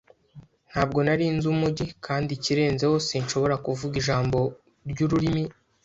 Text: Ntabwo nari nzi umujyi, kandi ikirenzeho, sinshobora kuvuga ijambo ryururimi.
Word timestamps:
Ntabwo 0.69 0.99
nari 1.05 1.25
nzi 1.35 1.47
umujyi, 1.53 1.85
kandi 2.05 2.29
ikirenzeho, 2.33 2.95
sinshobora 3.07 3.55
kuvuga 3.65 3.95
ijambo 4.01 4.37
ryururimi. 4.89 5.43